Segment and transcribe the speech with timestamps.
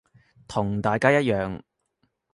[0.47, 1.61] 同大家一樣